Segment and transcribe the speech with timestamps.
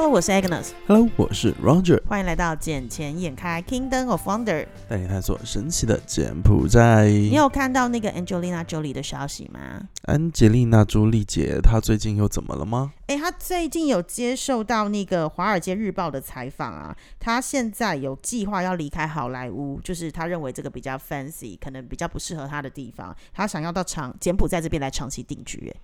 [0.00, 0.68] Hello，我是 Agnes。
[0.86, 2.00] Hello，我是 Roger。
[2.06, 4.44] 欢迎来到《捡钱眼开 Kingdom of Wonder》，
[4.88, 7.08] 带你探索神奇的柬埔寨。
[7.08, 9.88] 你有看到那个 Angelina Jolie 的消息吗？
[10.02, 12.92] 安吉丽娜·朱莉姐，她最近又怎么了吗？
[13.08, 25.68] 哎，她最近有接受到那个《华尔街日报》的采访啊，她现在有计划要离开好莱坞，就是她认为这个比较 fancy，可能比较不适合她的地方，她想要到长柬埔寨这边来长期定居。
[25.74, 25.80] 哎。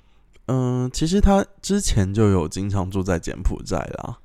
[0.47, 4.19] 嗯，其实他之前就有经常住在柬埔寨啦，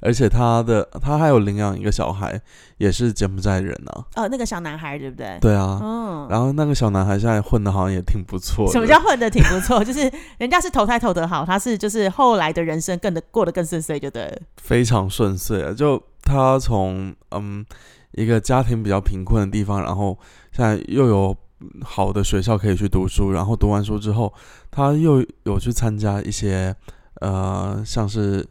[0.00, 2.40] 而且他的他还有领养一个小孩，
[2.78, 3.92] 也是柬埔寨人呢。
[4.16, 5.36] 哦，那个小男孩对不对？
[5.40, 5.78] 对啊。
[5.82, 6.26] 嗯。
[6.30, 8.70] 然后那个小男孩现在混的好像也挺不错。
[8.72, 9.82] 什么叫混的挺不错？
[9.84, 14.34] 就是人家是投胎投得好，他是就是后来的人生更的过得更顺遂，就对。
[14.56, 15.74] 非常顺遂啊！
[15.74, 17.64] 就他从嗯
[18.12, 20.18] 一个家庭比较贫困的地方，然后
[20.52, 21.36] 现在又有。
[21.82, 24.32] 好的学校可以去读书，然后读完书之后，
[24.70, 26.74] 他又有去参加一些
[27.20, 28.46] 呃，像是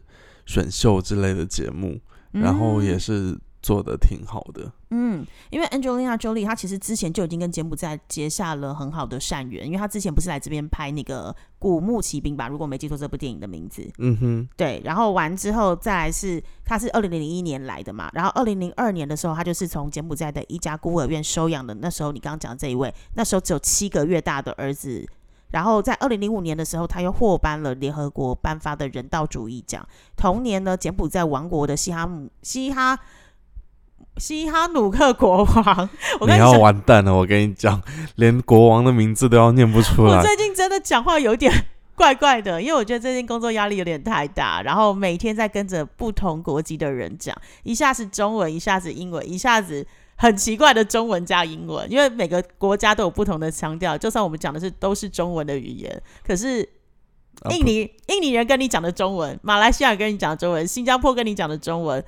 [0.46, 2.00] 选秀之类的节目，
[2.32, 3.38] 然后也是。
[3.62, 12.48] 做的挺好的，嗯，因为 Angelina Jolie 她其实之前就已经跟柬埔寨结下了很好的善缘，因为她之前不是来这边拍那个《古墓奇兵》吧？
[12.48, 14.80] 如果没记错这部电影的名字，嗯哼，对。
[14.84, 21.74] 然后完之后再来是，她是二零零一年来的嘛，然后二零零二年的时候，她就是从柬埔寨的一家孤儿院收养的。
[21.74, 25.06] 那时候你刚刚讲这一位，那时候只有七个月大的儿子。
[25.50, 29.84] 然后在二零零五年的时候，他又获颁了联合国颁发的人道主义奖。
[30.16, 32.96] 同年呢，柬埔寨王国的西哈姆西哈。
[34.20, 35.88] 西哈努克国王，
[36.28, 37.12] 你要完蛋了！
[37.12, 37.82] 我跟你讲，
[38.16, 40.18] 连国王的名字都要念不出来。
[40.18, 41.50] 我最近真的讲话有点
[41.94, 53.96] 怪怪的，因为我觉得最近工作压力有点太大，然后每天在跟着不同国籍的人讲，一下是中文，一下子英文，一下子很奇怪的中文加英文，因为每个国家都有不同的腔调。
[53.96, 56.58] 就算我们讲的是都是中文的语言，可是
[57.50, 62.04] 印尼印尼人跟你讲的中文，马来西亚跟你讲的中文，新加坡跟你讲的中文。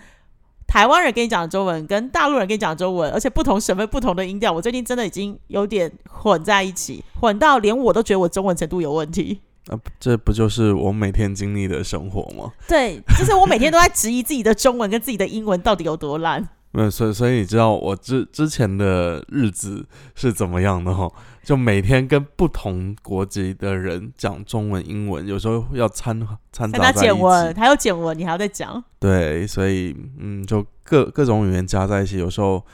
[0.73, 9.43] 台湾人跟你讲的中文，跟大陆人跟你讲的中文，而且不同省份不同的音调，我最近真的已经有点混在一起，混到连我都觉得我中文程度有问题。
[9.69, 12.51] 啊，这不就是我每天经历的生活吗？
[12.67, 16.49] 对，就是我每天都在质疑自己的中文跟自己的英文到底有多烂。
[16.75, 21.11] 没有，所以所以你知道我之之前的日子是怎么样的哈？
[21.43, 26.19] 就每天跟不同国籍的人讲中文、英文，有时候要掺
[26.51, 27.13] 掺杂在一起。
[27.13, 28.83] 文，还有简文，你还要再讲。
[28.99, 32.65] 对，所以嗯，就各各种语言加在一起，有时候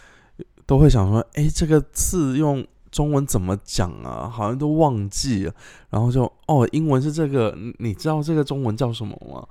[0.64, 4.28] 都会想说，哎，这个字用中文怎么讲啊？
[4.28, 5.52] 好像都忘记了。
[5.90, 9.44] 然后就哦，英文是这个，你知道这个中文叫什么吗？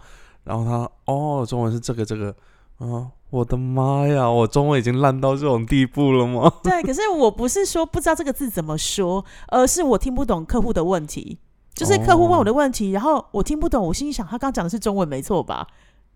[0.45, 2.33] 然后他哦，中文是这个这个
[2.77, 3.11] 啊。
[3.29, 4.29] 我的妈呀！
[4.29, 6.51] 我中文已经烂到这种地步了吗？
[6.63, 11.37] 对，可是我不是说不知道这个字怎么说，而是我听不懂客户的问题。
[11.73, 15.67] 就是客户问我的问题，然后我听不懂，我心里想，他刚讲的是中文没错吧？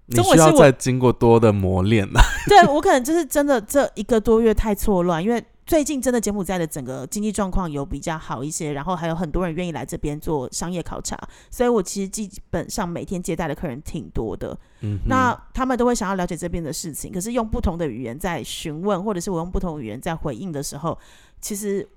[0.07, 2.19] 你需要再经过多的磨练了。
[2.49, 5.43] 对我可能就是真的这一个多月太错乱，因为。
[5.71, 11.17] 最近真的柬埔寨的整个经济状况有比较好一些，然后还有很多人愿意来这边做商业考察，
[11.49, 14.59] 所以我其实基本上每天接待的客人挺多的。
[14.81, 20.99] 嗯，那他们都会想要了解这边的事情，可是用不同的语言在询问，或者是我用不同语言在回应的时候，
[21.39, 21.87] 其实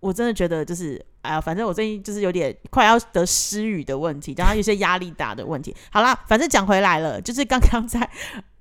[0.00, 5.74] 我真的觉得就是，哎呀，反正我最近就是有点快要得失语的问题，然后有些压力大的问题。
[5.90, 8.10] 好啦，反正讲回来了，就是刚刚在。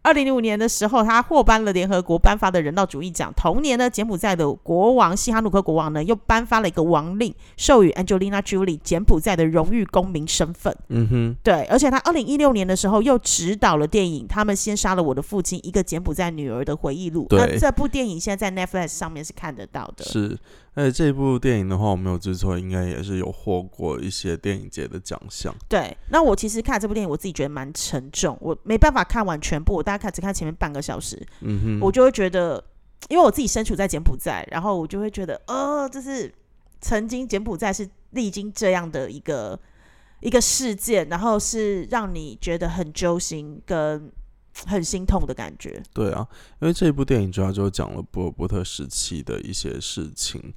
[0.03, 3.31] 二零零五年的时候，他获颁了联合国颁发的人道主义奖。
[3.35, 10.75] 同年呢，柬埔寨的国王西哈努克国王呢，又颁发了一个王令，授予 Angelina Jolie 柬埔寨的荣誉公民身份。
[10.89, 17.27] 嗯哼，对，而且他二零一六年的时候又指导了电影《他们先杀了我的父亲》，一个柬埔寨女儿的回忆录。
[17.29, 20.03] 那这部电影现在在 Netflix 上面是看得到的。
[20.03, 20.37] 是。
[20.73, 25.53] 而且这部电影的话，我没有记错，应该也是有获过一些电影节的奖项。
[25.67, 32.63] 对，那我其实看这部电影，我自己觉得蛮沉重，我没办法看完全部，我大概看只看前面半个小时，嗯哼，我就会觉得，
[33.09, 36.33] 因为我自己身处在柬埔寨，然后我就会觉得，呃，就是
[36.79, 39.59] 曾经柬埔寨是历经这样的一个
[40.21, 44.11] 一个事件，然后是让你觉得很揪心跟。
[44.65, 45.81] 很心痛的感觉。
[45.93, 46.27] 对啊，
[46.59, 50.53] 因为这部电影主要就讲了波尔波特时期的一些事情，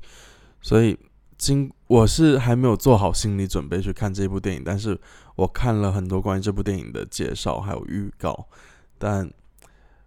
[0.60, 0.98] 所以
[1.36, 4.98] 经我是还没有做好心理准备去看这部电影，但是
[5.36, 8.48] 我看了很多关于这部电影的介绍还有预告，
[8.98, 9.30] 但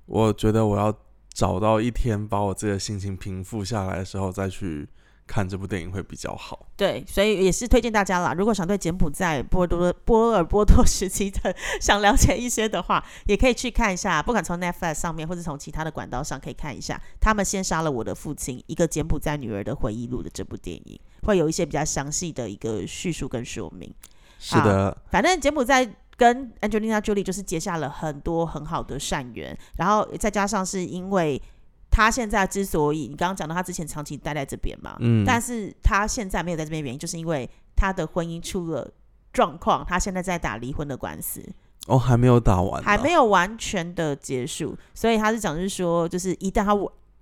[0.06, 0.94] 我觉得我要
[1.34, 4.88] 找到一天把我自己的心情平复下来的时候再去。
[5.28, 6.66] 看这部电影会比较好。
[6.76, 8.34] 对，所以也是推荐大家啦。
[8.34, 14.24] 如果想对柬埔寨波多波尔波多时期的想了解一些的话，也可以去看一下。
[14.24, 17.00] 不管从 Netflix 上面，或者从其他的管道上，可以看一下。
[17.20, 23.94] 他们先杀了我的父亲，一个柬埔寨女儿的回忆录的这部电影，会有一些比较详细的一个叙述跟说明。
[24.40, 31.42] 是的，反正柬埔寨跟 Angelina Jolie 就是结下了很多很好的善缘，然后再加上是因为
[31.90, 38.92] 他现在之所以你刚刚讲到他之前长期待在这边嘛，嗯，但是他现在没有在这边，原因就是因为他的婚姻出了
[39.34, 41.44] 状况，他现在在打离婚的官司，
[41.88, 46.74] 哦还没有打完，还没有完全的结束，所以他是讲就是说，就是一旦他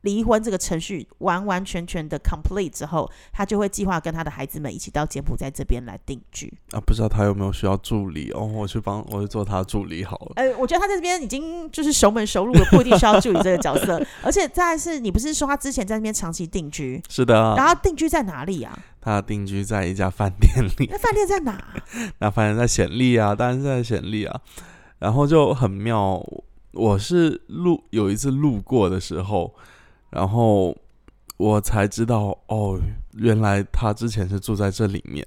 [0.06, 6.54] 离婚这个程序完完全全的 complete 之后，他就会计划跟他的孩子们一起到柬埔寨这边来定居。
[6.72, 10.34] 啊，不知道他有没有需要助理哦，我去帮我去做他助理好了。
[10.36, 14.02] 呃，我觉得他在这边已经就是熟门熟路了，不一定需要助理这个角色。
[14.24, 18.78] 而且再来是你不是说他之前在那边长期定居，是的啊，然后定居在哪里啊？
[19.01, 21.75] 他定居在一家饭店里， 那饭店在哪？
[22.19, 24.40] 那饭店在显利啊，当然是在显利啊。
[25.00, 26.24] 然后就很妙，
[26.72, 29.54] 我是路有一次路过的时候，
[30.16, 30.74] 然后
[31.36, 32.80] 我才知道哦，
[33.16, 35.26] 原来他之前是住在这里面。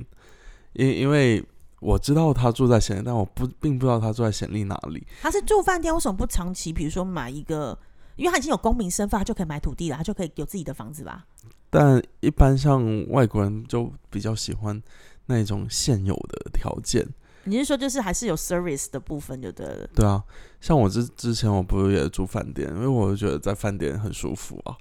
[0.73, 1.44] 因因为
[1.81, 5.06] 我知道他住在显利，但我不并不知道他住在显利哪里。
[5.20, 6.73] 他是住饭店，为什么不长期？
[6.73, 7.79] 比如说买一个，
[8.17, 11.26] 因为他已经有公民身份，他就可以买土地了，他就可以有自己的房子吧？
[11.69, 14.82] 但一般像外国人就比较喜欢
[15.26, 17.06] 那种现有的条件。
[17.44, 19.87] 你是说就是还是有 service 的部分就对了？
[19.94, 20.23] 对啊，
[20.61, 24.76] 像我之之前我不是也住饭店，因为我就觉得在饭店很舒服啊。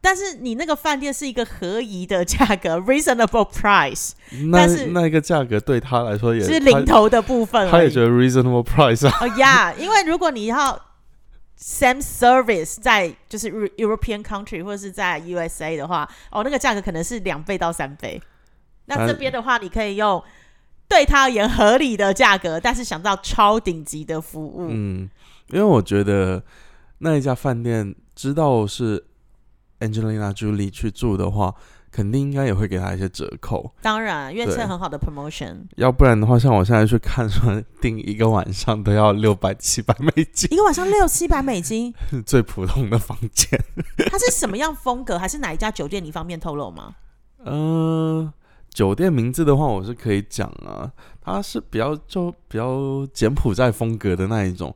[0.00, 4.10] 但是你那个饭店是一个合宜的价格， reasonable price，
[4.50, 7.70] 那但是那个价格对他来说也是零头的部分。
[7.70, 9.18] 他也觉得 reasonable price 啊。
[9.22, 10.78] 哦呀，因为如果你要
[11.58, 18.20] same service 在就是 Eu- European country 或者是在 USA 的话，哦，那个价格可能是两倍到三倍。
[18.84, 20.22] 那这边的话，你可以用
[20.88, 24.68] 对他而言合理的价格，但是想到超顶级的服务。
[24.70, 25.08] 嗯，
[25.48, 26.42] 因为我觉得
[26.98, 29.04] 那一家饭店知道是
[29.80, 31.54] Angelina Jolie 去住的话，
[31.90, 33.74] 肯定应该也会给他一些折扣。
[33.82, 43.60] 当然，因为是对很好的 promotion，要不然的话，像我现在去看说订一个晚上都要六百七百美金，一个晚上六七百美金，是 最普通的房间。
[44.10, 45.18] 它是什么样风格？
[45.18, 46.02] 还是哪一家酒店？
[46.04, 46.94] 你方便透露吗？
[47.46, 48.32] 嗯、
[48.74, 50.90] 酒店名字的话，我是可以讲啊，
[51.22, 54.74] 它是比较就比较柬埔寨风格的那一种，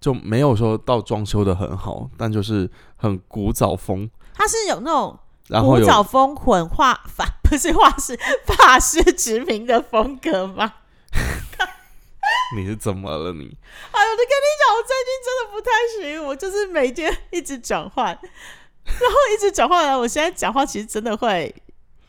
[0.00, 5.18] 就没有说到装修的很好，但就是很古早风，它是有那种
[5.48, 10.72] 然后有古早风混化法， 不是画式法式殖民的风格吗？
[12.56, 13.44] 你是怎么了你？
[13.44, 15.70] 哎呦，我就跟你讲，我最近真的不太
[16.00, 21.54] 行，我就是每天一直转换，然后一直转换来，我现在讲话其实真的会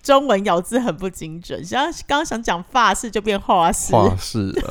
[0.05, 4.69] 中文咬字很不精准，像刚刚想讲法式就变华式，画室了，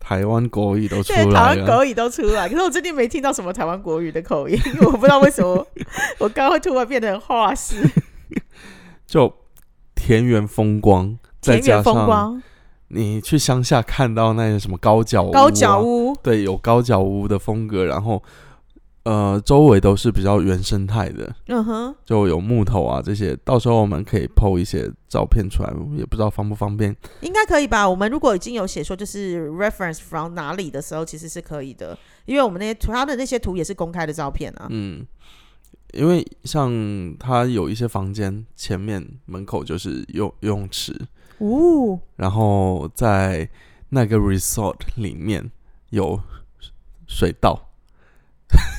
[0.00, 1.64] 台湾国语都出对，台来了。
[1.64, 5.64] 湾国语都出来，可是我最近没听到什么台湾国语的口音， 我不知道为什么
[6.18, 7.88] 我刚刚会突然变成华式，
[9.06, 9.32] 就
[9.94, 12.42] 田园风光，再加田园风上光，
[12.88, 18.20] 你去乡下看到那些什么高脚高脚屋，对，有高脚屋的风格，然后
[19.04, 23.36] 呃，周围都是比较原生态的，嗯哼，就有木头啊这些。
[23.44, 26.96] 到时候我们可以 PO 一些照片出来，也不知道方不方便。
[27.20, 27.86] 应该可以吧？
[27.86, 34.68] 我们如果已经有写说就是 reference from 哪里的时候，其实是可以的，因为我们那些图，他的那些图也是公开的照片啊。
[34.70, 35.06] 嗯，
[35.92, 36.72] 因为像
[37.18, 40.98] 他有一些房间前面门口就是游游泳池，
[41.40, 43.46] 哦，然后在
[43.90, 45.50] 那个 resort 里面
[45.90, 46.18] 有
[47.06, 47.68] 水道。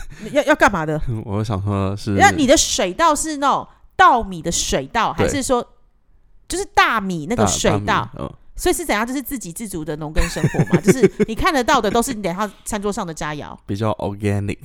[0.31, 0.99] 要要干嘛的？
[1.25, 5.65] 我想说是，那你的水稻是那种稻米的水稻，还是说
[6.47, 8.09] 就是大米那个水稻？
[8.55, 9.05] 所以是怎样？
[9.05, 10.79] 就是自给自足的农耕生活嘛？
[10.81, 14.57] 就是你看得到的都是你等下餐桌上的佳肴，比较 organic。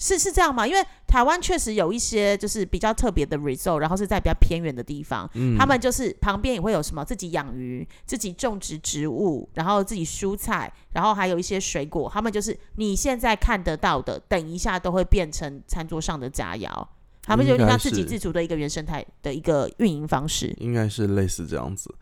[0.00, 0.66] 是是这样吗？
[0.66, 12.10] 因为台湾确实有一些就是比较特别的 resort，然后是在比较偏远的地方，嗯，他们就是旁边也会有什么自己养鱼、自己种植植物，然后自己蔬菜，然后还有一些水果。
[12.12, 16.86] 他们就是你现在看得到的，等一下都会变成餐桌上的佳肴。
[17.22, 20.52] 他们就有点像自给自足的一个原生态的一个运营方式。
[20.58, 21.94] 应该是类似这样子，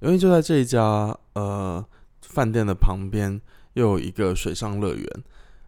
[0.00, 1.84] 因为就在这一家呃
[2.22, 3.38] 饭店的旁边，
[3.74, 5.06] 又有一个水上乐园，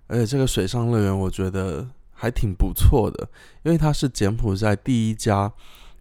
[0.07, 3.29] 而且这个水上乐园我觉得还挺不错的，
[3.63, 5.53] 因为它是柬埔寨第一家，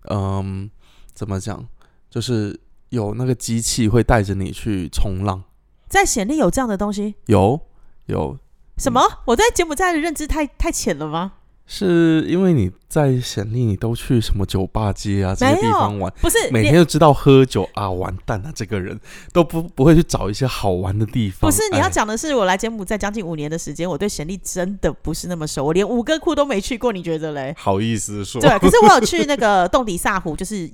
[0.09, 0.69] 嗯，
[1.13, 1.65] 怎么讲，
[2.09, 5.43] 就是有那个机器会带着你去冲浪，
[5.87, 7.15] 在暹粒有这样的东西？
[7.27, 7.59] 有
[8.07, 8.37] 有
[8.77, 9.01] 什么？
[9.25, 11.33] 我在柬埔寨的认知太太浅了吗？
[11.65, 18.99] 是因为你在显利，你都去什么酒吧街啊这些地方玩，不是，每天就知道喝酒啊，完蛋了，这个人
[19.31, 21.49] 都不不会去找一些好玩的地方。
[21.49, 27.55] 不是你要哎讲的是，我来柬埔寨将近五年的时间，我对显利真的不是那么熟，我连五个库都没去过，你觉得嘞？
[27.57, 30.69] 好意思说，对， 可是我有去那个洞底萨湖，就是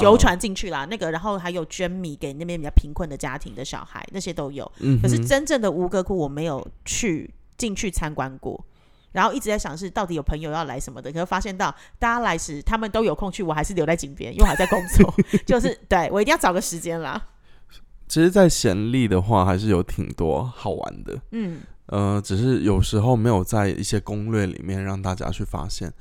[0.00, 4.70] 游船进去啦，那个，然后还有捐米给那边比较贫困的家庭的小孩，那些都有。
[4.78, 8.64] 嗯，可是真正的吴哥窟我没有去进去参观过，
[9.12, 15.14] 然后一直在想是到底有朋友要来什么的，可是发现到大家来时他们都有空去，我还是留在井边，因为我还在工作，
[15.46, 17.20] 就是对我一定要找个时间啦。
[18.08, 21.16] 其实，在贤利的话，还是有挺多好玩的。
[21.30, 25.92] 嗯，呃，只是有时候没有在一些攻略里面让大家去发现。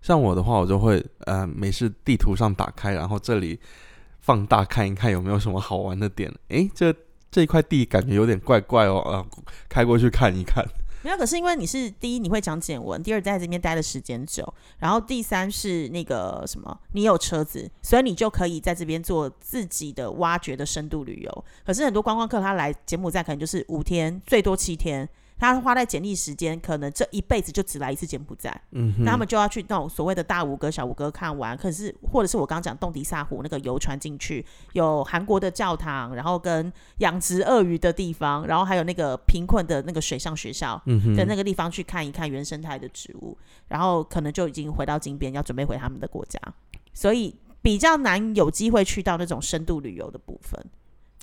[0.00, 3.60] 像我的话，我就会呃，没事地图上打开，然后这里
[4.20, 6.32] 放大看一看有没有什么好玩的点。
[6.48, 6.94] 诶，这
[7.30, 9.26] 这一块地感觉有点怪怪哦，啊、
[9.68, 10.64] 开过去看一看。
[11.02, 21.44] 没有，可是因为你是第一你会讲简文，第二在这边待的时间久，然后第三是那个什么，你有车子，所以你就可以在这边做自己的挖掘的深度旅游。
[21.64, 25.08] 可是很多观光客他来柬埔寨可能就是五天，最多七天。
[25.38, 31.56] 他花在简历时间，可能这一辈子就只来一次柬埔寨，嗯哼，那他们就要去那种所谓的大吴哥、小吴哥看完。
[31.56, 40.82] 可是，或者是我刚刚讲洞迪萨湖那个游船进去，有韩国的教堂，然后跟养殖鳄鱼的地方，然后还有那个贫困的那个水上学校
[41.16, 46.40] 的那个地方去看一看原生态的植物，然后可能就已经回到金边，要准备回他们的国家，
[46.92, 50.60] 所以比较难有机会去到那种深度旅游的部分。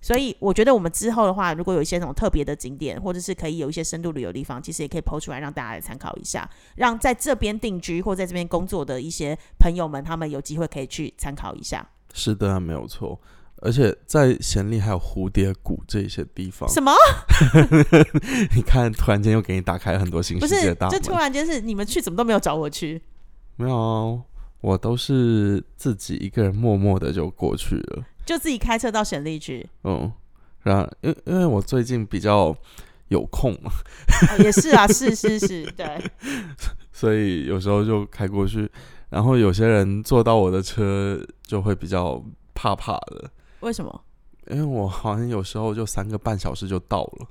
[0.05, 11.83] 所以我觉得我们之后的话，如果有一些那种特别的景点，或者是可以有一些深度旅游地方，其实也可以抛出来让大家来参考一下，让在这边定居或在这边工作的一些朋友们，他们有机会可以去参考一下。
[12.13, 13.19] 是的，没有错。
[13.63, 16.91] 而且在暹粒还有蝴蝶谷这些地方，什么？
[18.55, 21.17] 你看，突然间又给你打开很多新不是世界大门，就突。
[21.17, 23.01] 然间是你们去怎么都没有找我去？
[23.55, 24.21] 没有啊，
[24.62, 28.03] 我都是自己一个人默默的就过去了。
[28.25, 29.67] 就自己开车到省立去？
[29.84, 30.12] 嗯，
[30.63, 32.55] 然后因为因为我最近比较
[33.10, 33.72] 有空嘛，
[34.32, 36.12] 哦、也是啊， 是是是，对。
[36.91, 38.70] 所以有时候就开过去。
[39.10, 42.22] 然后有些人坐到我的车就会比较
[42.53, 43.29] 怕怕的，
[43.62, 44.01] 为什么？
[44.50, 47.27] 因为我好像有时候就三个半小时就到了。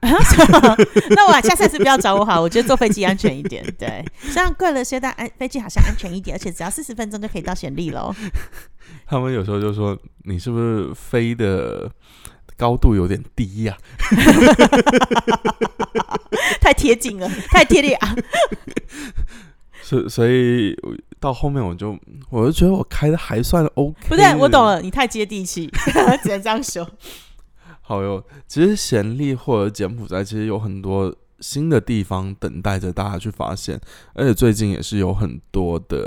[1.10, 3.64] 那我下次是不要找我好，我觉得坐飞机安全一点。
[3.78, 8.14] 对，虽然贵了些，但安飞机好像安全一点，而且只要四十分钟就可以到暹粒喽。
[9.06, 11.90] 他们有时候就说你是不是飞的
[12.56, 13.76] 高度有点低呀、
[16.60, 18.14] 太贴近了，太贴力啊！
[19.82, 20.76] 所所以
[21.18, 21.98] 到后面我就
[22.30, 24.08] 我就觉得我开的还算 OK。
[24.08, 24.64] 不对，我懂。
[24.64, 25.70] 了，你太接地气，
[26.22, 26.88] 只能这样说。
[27.88, 33.80] 好哟，其实暹粒或者柬埔寨其实有很多新的地方等待着大家去发现，
[34.12, 36.06] 而且最近也是有很多的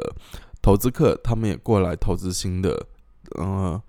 [0.62, 2.86] 投资客，他们也过来投资新的，
[3.32, 3.82] 呃，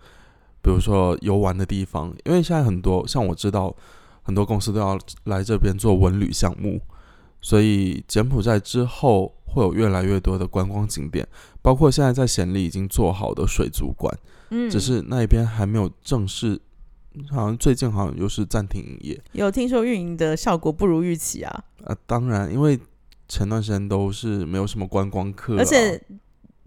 [0.63, 3.77] 比如说游玩的地方，因为现在很多像我知道
[4.23, 6.81] 很多公司都要来这边做文旅项目，
[7.43, 11.29] 所以柬埔寨之后会有越来越多的观光景点，
[11.61, 14.19] 包括现在在暹粒已经做好的水族馆，
[14.49, 16.59] 嗯，只是那一边还没有正式。
[17.31, 22.79] 好像最近好像又是暂停营业有听说运营的效果不如预期啊，啊，当然，因为
[23.29, 26.01] 前段时间都是没有什么观光客、啊，而且。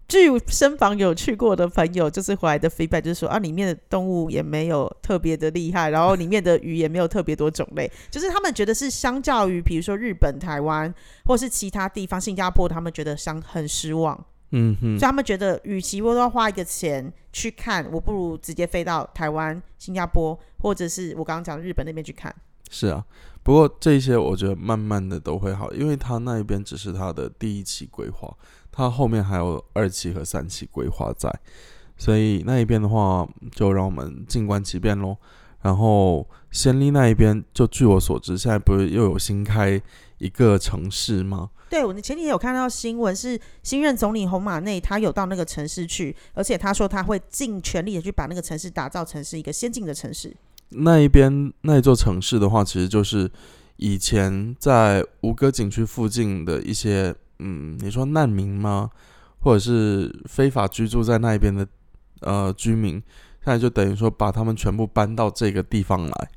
[0.08, 10.94] 据身旁有去过的朋友，就是回来的 feedback 就是说啊，里面的动物也没有特别的厉害，然后里面的鱼也没有特别多种类， 就是他们觉得是相较于比如说日本、台湾
[11.26, 14.24] 或是其他地方，新加坡，他们觉得相很失望。
[14.52, 22.34] 嗯哼所以，他们觉得，与其我都要花一个钱去看，我不如直接飞到台湾、新加坡，或者是我刚刚讲的日本那边去看。
[22.70, 23.06] 是啊。
[23.44, 28.36] 不过这些我觉得慢慢的都会好，因为他那一边只是他的第一期规划，
[28.72, 31.32] 他后面还有二期和三期规划在，
[31.96, 35.16] 所以那一边的话就让我们静观其变喽。
[35.62, 39.80] 然后暹粒那一边，就据我所知，现在不是又有新开
[40.18, 41.50] 一个城市吗？
[41.70, 50.36] 对，我前几天有看到新闻，是新任总理洪马内，他有到那个城市去，而且他说他会尽全力的去把那个城市打造成是一个先进的城市。
[50.70, 53.30] 那一边那一座城市的话，其实就是
[53.78, 58.90] 以前在吴哥景区附近的一些，嗯，你说难民吗？
[59.40, 61.68] 或者是非法居住在那一边的
[62.22, 62.94] 呃居民，
[63.44, 66.30] 现在就等于说把他们全部搬到这个地方来。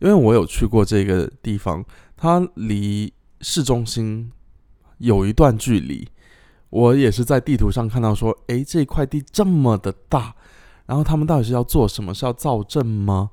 [0.00, 1.84] 因为我有去过这个地方，
[2.16, 3.12] 它离
[3.44, 4.32] 市中心
[4.96, 6.08] 有一段距离。
[6.70, 10.34] 我也是在地图上看到说，诶，这块地这么的大，
[10.86, 12.12] 然后他们到底是要做什么？
[12.14, 13.30] 是要造镇吗？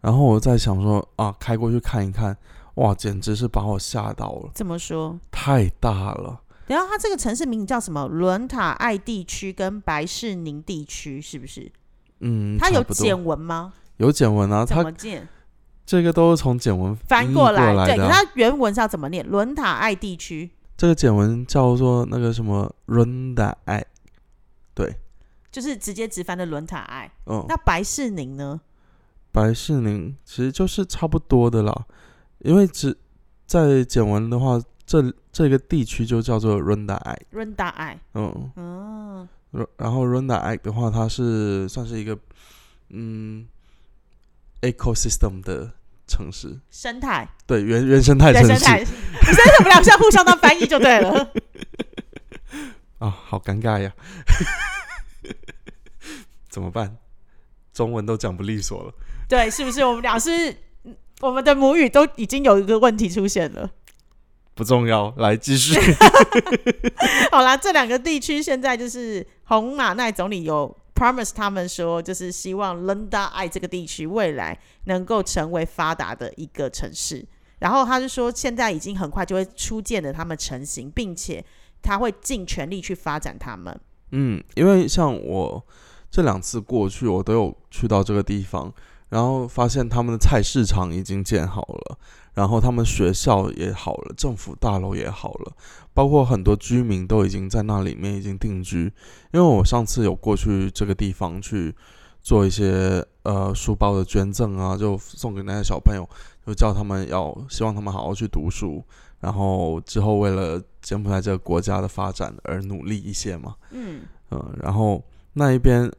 [0.00, 2.34] 然后我在想说啊，开过去看一看，
[2.76, 5.18] 哇，简直是把我吓到了，怎么说？
[5.30, 6.40] 太大了。
[6.68, 8.06] 然后它这个城市名叫什么？
[8.06, 11.70] 伦塔爱地区跟白士宁地区是不是？
[12.20, 13.74] 嗯，它有简文吗？
[13.98, 15.28] 有简文啊，怎它么见？
[15.90, 19.26] 这个都是从简文翻过来来，对，它原文是要怎么念？
[19.26, 20.48] 伦塔爱地区。
[20.76, 23.84] 这个简文叫做那个什么伦塔爱，
[24.72, 24.94] 对，
[25.50, 27.10] 就是直接直翻的伦塔爱。
[27.26, 28.60] 嗯，那白世宁呢？
[29.32, 31.86] 白世宁其实就是差不多的啦，
[32.38, 32.96] 因为只
[33.44, 38.00] 在简文的话，这这个地区就叫做伦达爱，伦达爱。
[38.14, 42.16] 嗯，嗯，然然后伦达爱的话，它是算是一个
[42.90, 43.44] 嗯
[44.62, 45.72] ecosystem 的
[46.10, 48.84] 城市，生态，对原原生态对城市生态。
[48.84, 48.94] 所
[49.32, 51.30] 以我们俩互相当翻译就对了。
[52.98, 53.92] 啊，好尴尬呀，
[56.50, 56.96] 怎么办？
[57.72, 58.92] 中文都讲不利索了。
[59.28, 60.50] 对，是不是我们俩是
[60.82, 63.70] 嗯我们的母语都已经有一个问题出现了？
[64.54, 65.78] 不重要，来继续。
[67.30, 77.26] 好啦，这两个地区现在就是红马奈总理有 promise 他们说，就是希望 Lunda 爱这个地区未来能够成为发达的一个城市。
[77.60, 81.42] 然后他就说，现在已经很快就会初见的他们成型，并且
[81.80, 83.80] 他会尽全力去发展他们。
[84.12, 85.64] 嗯，因为像我
[86.10, 88.70] 这两次过去，我都有去到这个地方，
[89.08, 91.98] 然后发现他们的菜市场已经建好了，
[92.34, 95.52] 然后他们学校也好了，政府大楼也好了，
[95.92, 98.92] 包括很多居民都已经在那里面已经定居。
[99.32, 101.74] 因为我上次有过去这个地方去
[102.20, 106.08] 做一些呃书包的捐赠啊，就送给那些小朋友，
[106.46, 108.84] 就叫他们要希望他们好好去读书，
[109.20, 113.54] 然后之后为了柬埔寨这个国家的发展而努力一些嘛。
[113.70, 115.90] 嗯，嗯，然后那一边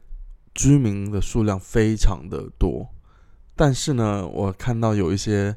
[0.54, 2.88] 居民的数量非常的多，
[3.54, 5.54] 但是呢，我看到有一些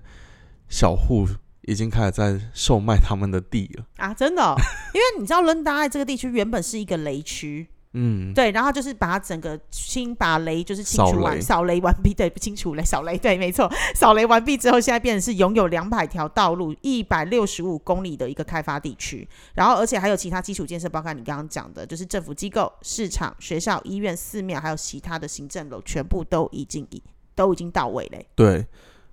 [0.69, 1.27] 小户
[1.61, 3.85] 已经开始在售卖他们的地了。
[3.97, 4.55] 啊，真的哦、
[4.93, 11.41] 因为你知道伦达爱这个地区原本是一个雷区，嗯，对，然后就是把它整个清把雷就是清除完，雷。
[11.41, 27.01] 扫雷完毕，对，不清除雷，扫雷，对，没错，扫雷完毕之后，现在变成是拥有两百条道路、一百六十五公里的一个开发地区，然后而且还有其他基础建设，包括你刚刚讲的，就是政府机构、市场、学校、医院、寺庙，还有其他的行政楼，全部都已经已
[27.33, 28.27] 都已经到位嘞。
[28.35, 28.65] 对，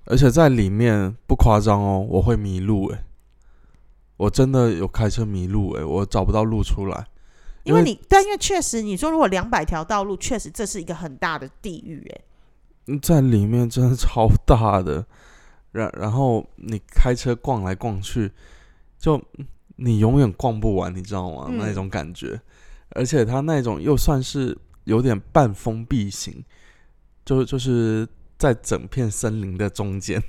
[0.05, 3.05] 而且在里面不夸张哦，我会迷路诶，
[4.17, 7.07] 我真的有开车迷路诶，我找不到路出来。
[7.65, 12.21] 因为你，但因为确实，你说如果两百条道路，确实这是一个很大的地域，哎，
[12.89, 15.07] 嗯在里面真的超大的，
[15.71, 18.33] 然然后你开车逛来逛去，
[18.99, 19.23] 就
[19.77, 21.47] 你永远逛不完，你知道吗？
[21.49, 22.41] 嗯那种感觉，
[22.91, 26.45] 而且它那种又算是有点半封闭型，
[27.25, 28.05] 就就是
[28.43, 30.21] 在整片森林的中间，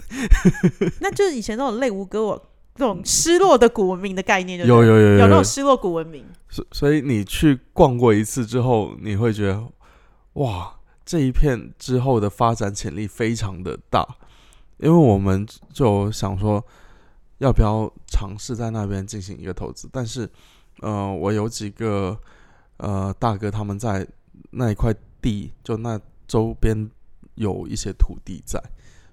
[1.01, 5.17] 那就是以前那种类无哥我这种失落的古文明的概念就有有有有。
[5.17, 9.67] 有那种失落古文明，所所以你去逛过一次之后，你会觉得
[10.33, 14.07] 哇，这一片之后的发展潜力非常的大，
[14.77, 16.63] 因为我们就想说
[17.39, 20.29] 要不要尝试在那边进行一个投资，但是
[20.81, 22.15] 呃，我有几个
[22.77, 24.07] 呃大哥他们在
[24.51, 26.87] 那一块地，就那周边
[27.35, 28.61] 有一些土地在，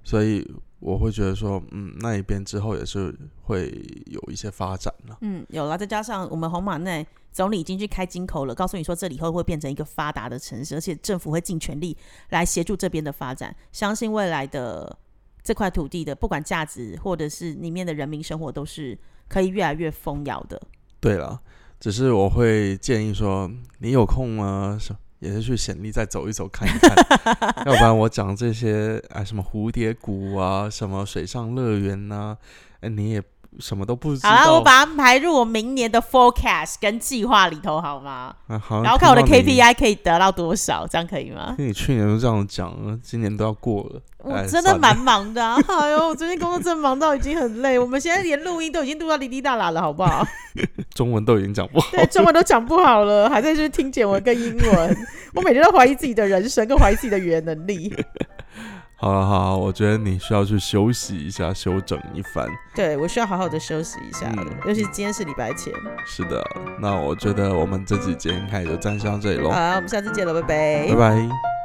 [0.05, 0.47] 所以
[0.79, 3.71] 我会觉得说，嗯，那一边之后也是会
[4.07, 5.19] 有一些发展了。
[5.21, 11.97] 嗯，有了，再加上我们红马内总理已经去开金口了，告诉你说这里以后会变成一个发达的城市，而且政府会尽全力
[12.31, 13.55] 来协助这边的发展。
[13.73, 14.99] 相信未来的
[15.43, 20.61] 这块土地的不管价值或者是里面的人民生活，都是可以越来越丰饶的。
[20.99, 21.41] 对了，
[21.79, 24.79] 只是我会建议说，你有空吗？
[25.21, 26.97] 是也是去显力再走一走看一看，
[27.67, 32.37] 要不然我讲这些啊，什么蝴蝶谷啊，什么水上乐园呐、
[32.81, 33.23] 哎，你也
[33.59, 34.31] 什么都不知道。
[34.31, 38.35] 好啦，我把它排入我明年的 forecast 跟计划里头，好吗？
[38.47, 41.55] 啊、好，然后看我的 KPI 可以得到多少，这样可以吗？
[41.59, 44.01] 听你去年都这样讲，今年都要过了。
[44.23, 47.79] 我真的蛮忙的、啊， 哎呦，我最近工作真的忙到已经很累。
[47.79, 50.27] 我们现在连录音都已经录到滴滴答答了，好不好？
[50.95, 51.89] 中文都已经讲不好。
[51.93, 54.97] 对，中文都讲不好了，还在就是听简文跟英文。
[55.35, 57.95] 我每天都怀疑自己的人生，跟怀疑自己的语言能力。
[59.01, 62.47] 好了好了，我觉得你需要去休息一下，休整一番。
[62.75, 65.75] 对我需要好好的休息一下，嗯尤其今天是礼拜天。
[66.07, 66.45] 是的，
[66.79, 71.60] 那我觉得我们这集节目开始就暂时到这里喽，好，我们下次见了，拜拜拜拜。